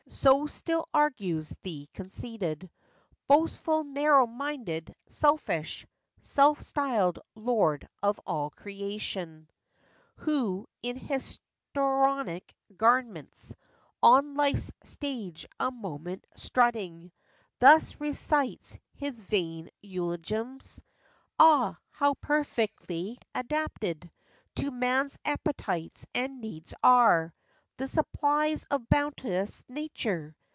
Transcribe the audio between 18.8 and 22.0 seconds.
his vain eulogiums: "Ah,